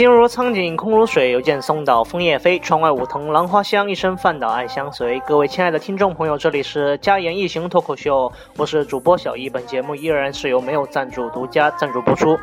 [0.00, 5.20] 心如苍井，空如水，又见松岛枫叶飞，窗外梧桐兰花香，一生饭岛爱相随。
[5.26, 12.38] 各位亲爱的听众朋友，这里是家言异行脱口秀，我是主播小易，本节目依然是由没有赞助独家赞助播出。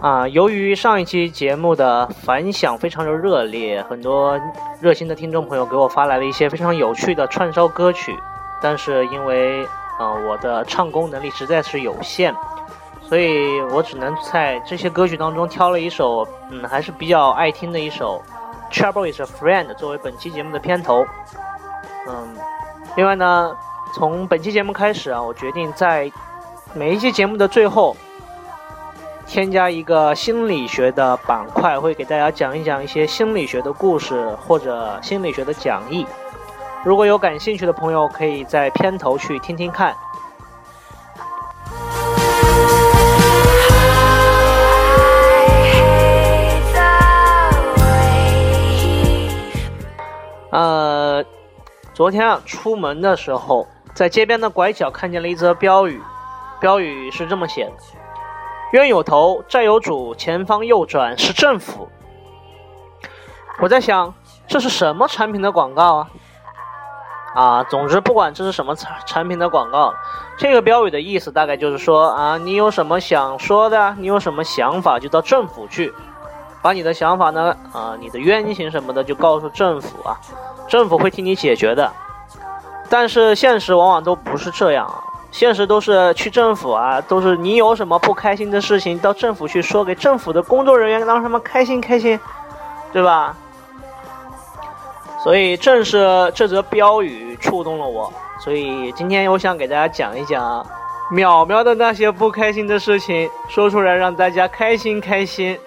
[0.00, 4.40] 啊，由于上一期节目的反响非常的热烈，很多
[4.80, 8.16] 热心的听众朋友给我发来了一些非常有趣的串烧歌曲，
[8.62, 9.66] 但是因为
[9.98, 12.32] 呃我的唱功能力实在是有限。
[13.12, 18.22] 所以我只能在这些歌曲当中挑了一首，嗯，还是比较爱听的一首
[18.74, 21.04] 《Trouble Is a Friend》作为本期节目的片头。
[22.08, 22.34] 嗯，
[22.96, 23.54] 另外呢，
[23.94, 26.10] 从本期节目开始啊，我决定在
[26.72, 27.94] 每一期节目的最后
[29.26, 36.06] 添加一个心理学的板块，会给大家讲一讲一些心理学的故事或者心理学的讲义。
[36.82, 39.94] 如果有感兴趣的朋友，可以在片头去听听看。
[52.02, 53.64] 昨天啊，出门的时候，
[53.94, 56.02] 在街边的拐角看见了一则标语，
[56.60, 57.72] 标语是这么写的
[58.74, 61.88] ：“冤有头，债有主，前方右转是政府。”
[63.62, 64.12] 我在想，
[64.48, 66.10] 这是什么产品的广告啊？
[67.36, 69.94] 啊，总之不管这是什么产产品的广告，
[70.36, 75.94] 这个标语的意思大概就是说啊，你有什么想说的，你有什么想法，就到政府去。
[76.60, 80.18] 把你的想法呢，啊，你的冤情什么的就告诉政府啊，
[80.72, 81.92] 政府会替你解决的。
[82.88, 92.18] 但是现实往往都不是这样啊，现实都是去政府啊，都是你有什么不开心的事情到政府去说，给政府的工作人员让他们开心开心，
[92.90, 93.36] 对吧？
[95.22, 98.10] 所以正是这则标语触动了我，
[98.40, 100.66] 所以今天我想给大家讲一讲
[101.12, 105.58] 淼淼的那些不开心的事情，说出来让大家开心开心。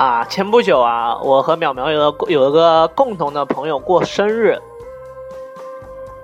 [0.00, 4.58] 啊，前不久啊，我和淼淼有个有一个共同的朋友过生日，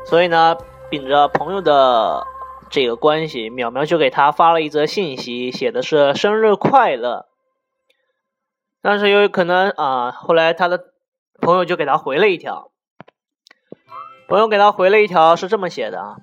[0.07, 0.57] 所以呢，
[0.89, 2.27] 秉着朋友的
[2.71, 7.27] 这个关系，淼淼就给他发了一则信息，写的是“生日快乐”。
[8.81, 10.81] 但是由于可能啊，后来他的
[11.43, 12.71] 朋友就给他回了一条，
[14.27, 16.17] 朋友给他回了一条是这么写的啊：“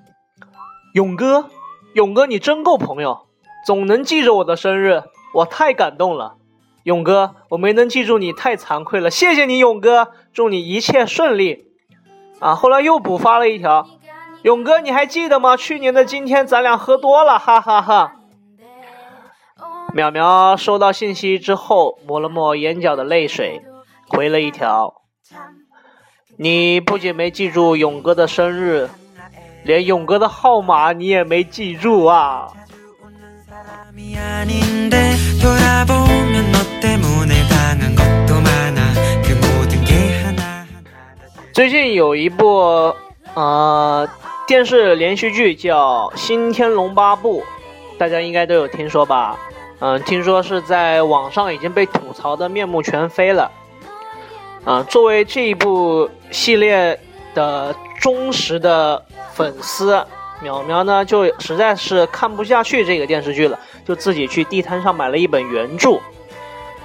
[0.96, 1.52] 勇哥，
[1.94, 3.28] 勇哥，你真够朋友，
[3.64, 5.04] 总能记着我的生日，
[5.36, 6.38] 我太感动了。”
[6.84, 9.10] 勇哥，我没能记住你，太惭愧了。
[9.10, 11.66] 谢谢你，勇哥，祝你一切顺利。
[12.40, 13.88] 啊，后来又补发了一条，
[14.44, 15.56] 勇哥，你还记得吗？
[15.56, 18.16] 去年的今天，咱俩喝多了，哈哈哈。
[19.96, 23.62] 淼淼收到信息之后，抹了抹眼角的泪水，
[24.10, 24.96] 回了一条：
[26.38, 28.90] 你不仅没记住勇哥的生日，
[29.64, 32.48] 连勇哥的号码你也没记住啊。
[41.64, 42.94] 最近有一部
[43.36, 44.06] 呃
[44.46, 47.40] 电视连续剧叫《新天龙八部》，
[47.98, 49.40] 大家应该都有听说吧？
[49.80, 53.50] 嗯，听说是在网上已经被吐槽的面目全非了。
[54.66, 57.00] 啊，作为这一部系列
[57.34, 59.02] 的忠实的
[59.32, 59.96] 粉丝，
[60.44, 63.58] 淼淼呢就实在是看不下去这个电视剧了，
[63.88, 65.98] 就自己去地摊上买了一本原著。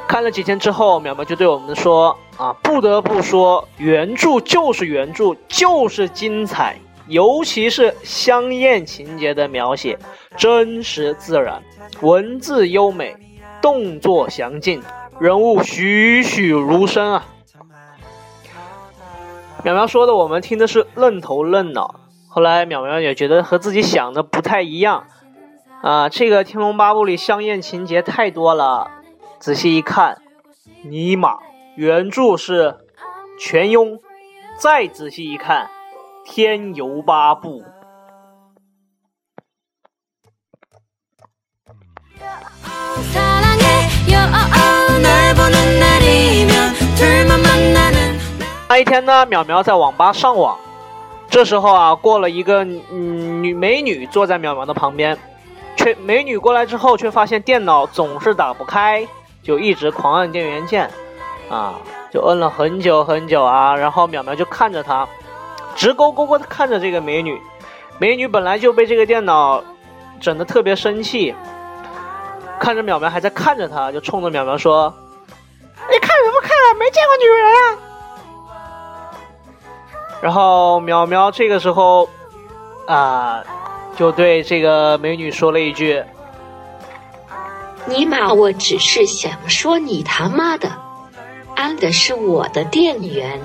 [0.08, 6.78] 看了几天之后，淼淼就对我们说：“啊，不得不说，原著就是原著，就是精彩，
[7.08, 9.99] 尤其是香艳情节的描写，
[10.34, 11.62] 真实自然，
[12.00, 13.14] 文字优美，
[13.60, 14.82] 动作详尽，
[15.20, 17.26] 人物栩栩如生啊！”
[19.62, 22.00] 淼淼说的，我们听的是愣头愣脑。
[22.28, 25.05] 后来淼淼也觉得和自己想的不太一样，
[25.82, 28.93] 啊，这个《天龙八部》里香艳情节太多了。
[29.40, 30.20] 仔细一看，
[30.82, 31.38] 尼玛，
[31.76, 32.76] 原著是
[33.38, 34.00] 全庸；
[34.58, 35.70] 再仔细一看，
[36.25, 37.62] 天游八部。
[48.69, 50.58] 那一天呢，淼淼在网吧上网，
[51.31, 55.17] 这时候啊，过了一个嗯女美女坐在淼淼的旁边。
[55.76, 59.06] 却美女过来之后，却发现电脑总是打不开，
[59.48, 60.90] 就一直狂按电源键，
[61.48, 61.76] 啊，
[62.12, 63.74] 就摁了很久很久啊。
[63.74, 65.08] 然后淼淼就看着他，
[65.74, 67.40] 直勾勾的看着这个美女。
[67.98, 69.64] 美女本来就被这个电脑
[70.20, 71.34] 整的特别生气，
[72.60, 74.92] 看着淼淼还在看着他，就冲着淼淼说
[75.90, 76.68] ：“你看什么看啊？
[76.78, 77.78] 没见过女人啊！”
[80.20, 82.06] 然后淼淼这个时候
[82.86, 83.42] 啊。
[83.96, 86.04] 就对这个美女说了一句
[87.88, 90.70] ：“尼玛，我只是想说你他妈的，
[91.56, 93.40] 安的是我的电源。”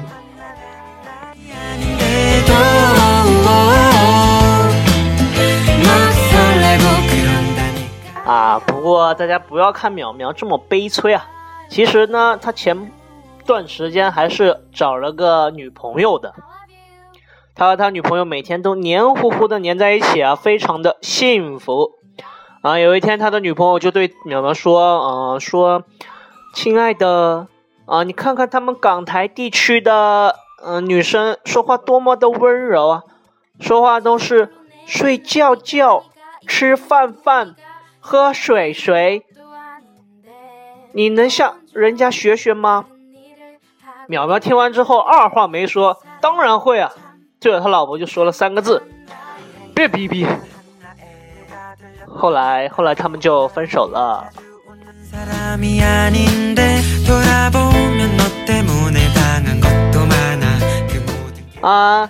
[8.26, 11.26] 啊，不过大家不要看淼淼这么悲催啊，
[11.70, 12.92] 其实呢，他前
[13.46, 16.34] 段时间还是找了个女朋友的。
[17.56, 21.92] 他和他女朋友每天都黏糊糊的黏在一起啊，非常的幸福
[22.64, 22.80] 啊。
[22.80, 25.84] 有一天，他的女朋友就对淼淼说：“啊，说，
[26.56, 27.48] 亲爱的
[27.86, 33.04] 啊，你看看他们港台地区的嗯女生说话多么的温柔啊，
[33.60, 34.52] 说话都是
[34.86, 36.06] 睡觉觉、
[36.48, 37.56] 吃饭饭、
[38.00, 39.26] 喝水水。
[40.94, 42.86] 你能向人家学学吗？”
[44.10, 46.92] 淼淼听完之后，二话没说，当然会啊。
[47.40, 48.84] 对着他老婆就说了三个字
[49.76, 50.26] ：“别逼逼。”
[52.16, 54.30] 后来，后来他们就分手了。
[61.62, 62.10] 啊，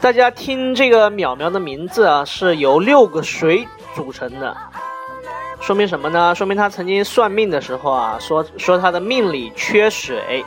[0.00, 4.56] 大家听这个淼淼的名字啊，是由六个水组成的，
[5.60, 6.34] 说明什么呢？
[6.34, 10.44] 说明他曾经算命的时候啊，说说他的命里缺水。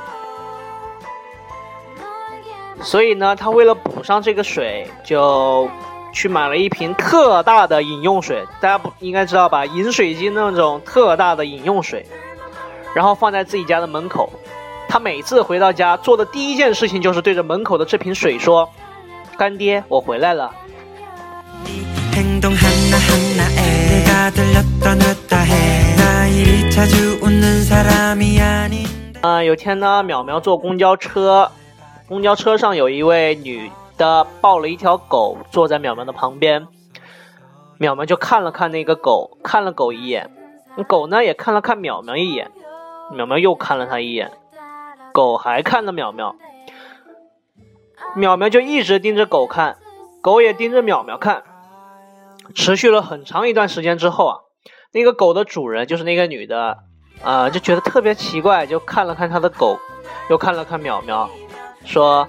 [2.82, 5.70] 所以呢，他为了补上这个水，就
[6.14, 8.46] 去买了一瓶特大的饮用水。
[8.62, 9.66] 大家不应该知道吧？
[9.66, 12.06] 饮水机那种特大的饮用水，
[12.96, 14.32] 然后放在自己家的门口。
[14.88, 18.70] 他每次回到家做的第一件事情就是对着门口的这瓶水说
[19.38, 20.54] ：“干爹，我回来了。”
[29.22, 31.50] 啊，有天呢，淼淼坐公交车。
[32.08, 36.68] 公交车上有一位女的抱了一条狗，坐在淼淼的旁边。
[37.80, 40.32] 淼淼就看了看那个狗，看了狗一眼，
[40.78, 42.52] 那狗呢也看了看淼淼一眼，
[43.12, 44.32] 淼淼又看了他一眼，
[45.12, 46.36] 狗还看了淼淼。
[48.16, 49.78] 淼淼就一直盯着狗看，
[50.22, 51.44] 狗也盯着淼淼看，
[52.54, 54.38] 持续了很长一段时间之后啊，
[54.92, 56.78] 那个狗的主人就是那个女的
[57.24, 59.78] 啊，就觉得特别奇怪，就看了看他的狗，
[60.30, 61.28] 又看了看淼淼。
[61.86, 62.28] 说：“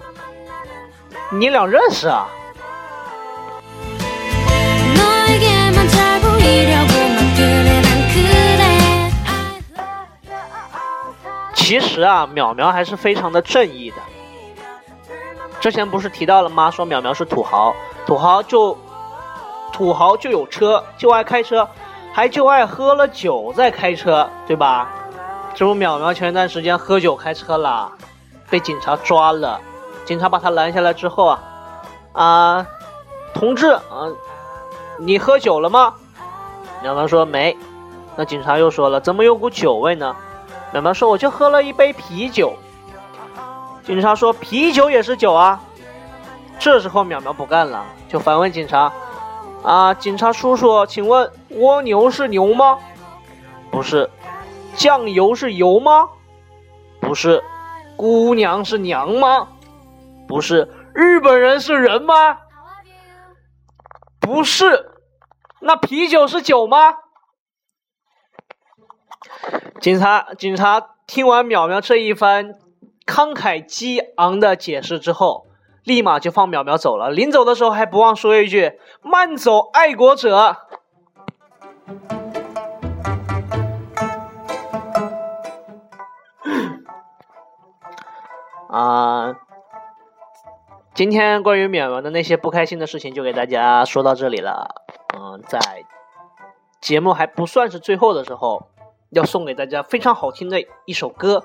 [1.31, 2.27] 你俩认识啊？”
[11.55, 13.97] 其实啊，淼淼还是非常的正义的。
[15.61, 16.71] 之前不是提到了吗？
[16.71, 17.75] 说淼淼是土豪，
[18.07, 18.77] 土豪就
[19.73, 21.67] 土豪就有车，就爱开车，
[22.13, 24.91] 还就爱喝了酒再开车，对吧？
[25.55, 27.91] 这不，淼淼前一段时间喝酒开车了。
[28.51, 29.59] 被警察抓了，
[30.05, 31.43] 警察把他拦下来之后啊，
[32.13, 32.67] 啊，
[33.33, 34.09] 同志啊，
[34.99, 35.95] 你喝酒了吗？
[36.83, 37.57] 淼淼说没。
[38.17, 40.15] 那警察又说了，怎么有股酒味呢？
[40.73, 42.55] 淼淼说我就喝了一杯啤酒。
[43.85, 45.61] 警察说啤酒也是酒啊。
[46.59, 48.93] 这时候淼淼不干了，就反问警察：
[49.63, 52.79] 啊，警察叔叔，请问蜗牛是牛吗？
[53.71, 54.09] 不是。
[54.77, 56.09] 酱油是油吗？
[57.01, 57.43] 不是。
[57.97, 59.49] 姑娘是娘吗？
[60.27, 60.69] 不是。
[60.95, 62.39] 日本人是人吗？
[64.21, 64.91] 不是。
[65.61, 66.95] 那啤酒是酒吗？
[69.81, 72.55] 警察，警察听完淼淼这一番
[73.07, 75.47] 慷慨激昂的解释之后，
[75.83, 77.11] 立马就放淼淼走了。
[77.11, 80.57] 临走的时候还不忘说一句：“慢走，爱国者。”
[88.71, 89.37] 啊，
[90.95, 94.69] 今天关于淼淼的那些不开心的事情就给大家说到这里了。
[95.17, 95.59] 嗯，在
[96.81, 98.69] 节目还不算是最后的时候，
[99.11, 101.43] 要送给大家非常好听的一首歌。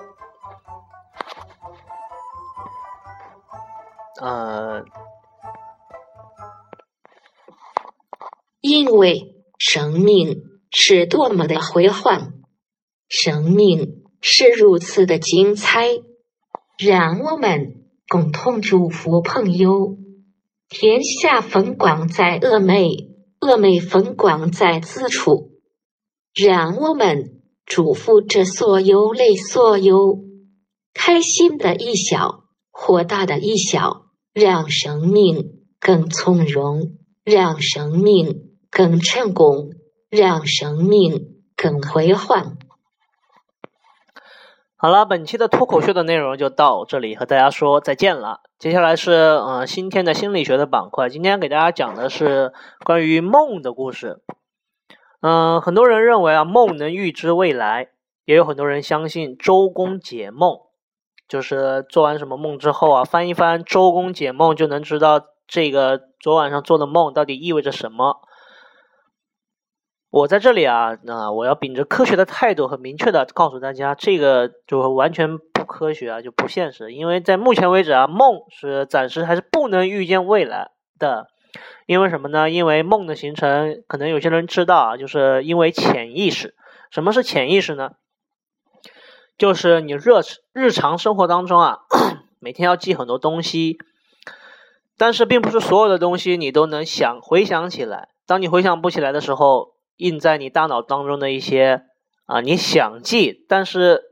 [4.22, 4.84] 嗯，
[8.60, 12.34] 因为生命是多么的辉煌，
[13.08, 15.88] 生命是如此的精彩。
[16.78, 17.79] 让我们
[18.10, 19.96] 共同祝福朋友，
[20.68, 25.52] 天下风光在峨眉，峨眉风光在此处。
[26.34, 30.24] 让我们祝福这所有类所有，
[30.92, 39.70] 开心的一笑，豁达的一笑，让生命更从容，让生命更成功，
[40.10, 42.58] 让生命更辉煌。
[44.82, 48.40] 好了，本期的脱口秀的内容就到这里，和大家说再见了。
[48.58, 54.22] 接下来是呃新天的心理学的板块，今天给大家讲的是关于梦的故事。
[55.20, 57.90] 嗯，很多人认为啊梦能预知未来，
[58.24, 60.56] 也有很多人相信周公解梦，
[61.28, 68.22] 就是做完什么梦之后啊，翻一翻周公解梦就能知道这个昨晚上做的梦到底意味着什么。
[70.10, 76.92] 我在这里啊，那我要秉着科学的态度和明确的告诉大家，这个就完全不科学啊，就不现实。
[76.92, 81.28] 因为在目前为止啊，梦是暂时还是不能预见未来的。
[81.86, 82.50] 因为什么呢？
[82.50, 86.54] 因为梦的形成，可能有些人知道啊，就是因为潜意识。
[86.90, 87.92] 什么是潜意识呢？
[89.38, 90.20] 就是你热
[90.52, 91.78] 日常生活当中啊，
[92.40, 93.78] 每天要记很多东西，
[94.98, 98.08] 但是并不是所有的东西你都能想回想起来。
[98.26, 101.84] 当你回想不起来的时候，印在你大脑当中的一些
[102.24, 104.02] 啊，你想记，但是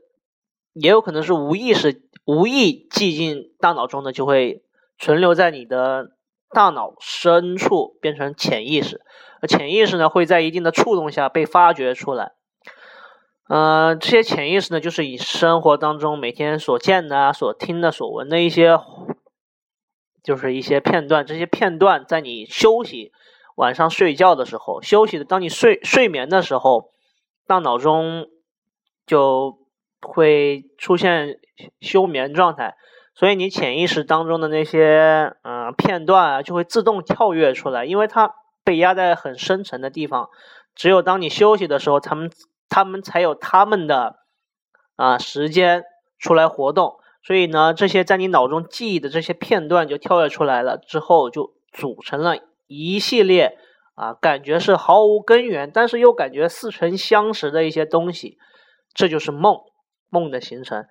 [0.73, 4.63] 也有可能是无意识、无意记进大脑中的，就会
[4.99, 6.11] 存留在你的
[6.51, 9.01] 大脑深处，变成潜意识。
[9.41, 12.33] 而潜意识呢，会在一定的触动下被发掘出来。
[13.47, 18.79] 呃，这些潜意识呢，就是以生活当中每天所见的、所听的、所闻的一些，
[20.23, 21.25] 就是一些片段。
[21.25, 23.11] 这些片段在你休息。
[23.59, 26.91] 晚上睡觉的时候，休息的，当你睡睡眠的时候，
[27.45, 28.29] 大脑中
[29.05, 29.57] 就
[29.99, 31.41] 会出现
[31.81, 32.77] 休眠状态，
[33.13, 40.29] 所以你潜意识当中的那些嗯片段啊，就会自动跳跃出来，因为它被压在很深层的地方，
[40.73, 42.31] 只有当你休息的时候，他们
[42.69, 44.19] 他们才有他们的
[44.95, 45.83] 啊时间
[46.17, 52.37] 出来活动，所以呢，这些在你脑中记忆的这些片段就跳跃出来了，之后就组成了。
[52.69, 53.57] 一系列
[53.95, 58.37] 啊，感觉是毫无根源，但是又感觉似曾相识的一些东西，
[58.93, 59.57] 这就是梦，
[60.09, 60.85] 梦的形成。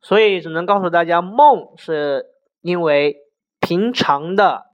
[0.00, 2.26] 所以只能告诉大家，梦是
[2.60, 3.16] 因为
[3.60, 4.66] 平常的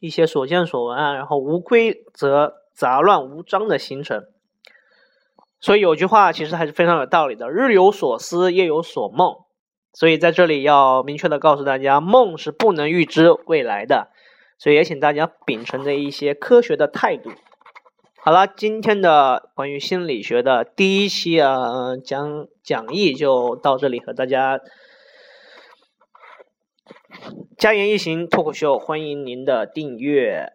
[0.00, 4.24] 一些所见所闻啊，然后无规则、杂乱无章的形成。
[5.60, 9.36] 所以有句话其实还是非常有道理的：日有所思，夜有所梦。
[9.94, 14.08] 所以在这里要明确的告诉大家，梦是不能预知未来的。
[14.62, 17.32] 所以也请大家秉承着一些科学的态度。
[18.20, 24.60] 好了，今天的关于心理学的第一期啊讲讲义就到这里，和大家
[27.58, 30.52] 家言一行脱口秀，欢迎您的订阅。